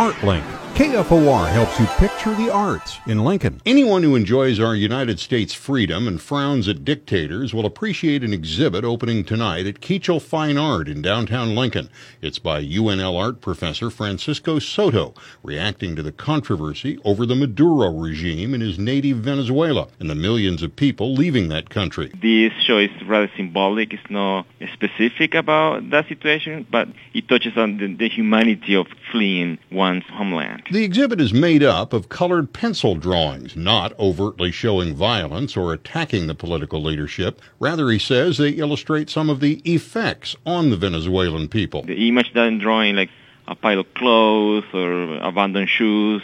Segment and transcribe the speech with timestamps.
[0.00, 0.59] ArtLink.
[0.74, 3.60] KFOR helps you picture the arts in Lincoln.
[3.66, 8.82] Anyone who enjoys our United States freedom and frowns at dictators will appreciate an exhibit
[8.82, 11.90] opening tonight at Kiechel Fine Art in downtown Lincoln.
[12.22, 18.54] It's by UNL art professor Francisco Souto, reacting to the controversy over the Maduro regime
[18.54, 22.10] in his native Venezuela and the millions of people leaving that country.
[22.22, 23.92] This show is rather symbolic.
[23.92, 29.58] It's not specific about that situation, but it touches on the, the humanity of fleeing
[29.70, 30.59] one's homeland.
[30.70, 36.26] The exhibit is made up of colored pencil drawings, not overtly showing violence or attacking
[36.26, 37.40] the political leadership.
[37.58, 41.82] Rather, he says they illustrate some of the effects on the Venezuelan people.
[41.82, 43.10] The image that I'm drawing, like
[43.48, 46.22] a pile of clothes or abandoned shoes,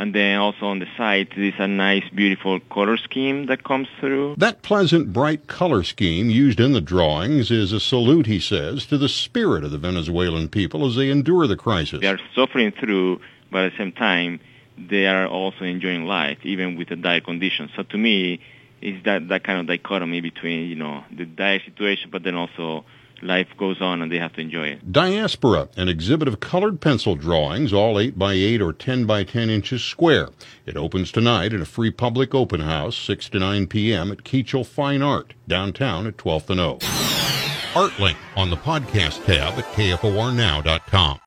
[0.00, 4.34] and then also on the side, there's a nice, beautiful color scheme that comes through.
[4.38, 8.96] That pleasant, bright color scheme used in the drawings is a salute, he says, to
[8.96, 12.00] the spirit of the Venezuelan people as they endure the crisis.
[12.00, 13.20] They are suffering through,
[13.52, 14.40] but at the same time,
[14.78, 17.70] they are also enjoying life, even with the dire conditions.
[17.76, 18.40] So to me,
[18.80, 22.86] it's that, that kind of dichotomy between, you know, the dire situation, but then also
[23.22, 24.92] life goes on and they have to enjoy it.
[24.92, 29.50] Diaspora, an exhibit of colored pencil drawings, all 8 by 8 or 10 by 10
[29.50, 30.28] inches square.
[30.66, 34.12] It opens tonight at a free public open house, 6 to 9 p.m.
[34.12, 36.78] at Kiechel Fine Art, downtown at 12th and O.
[37.72, 41.18] ArtLink on the podcast tab at kfornow.com.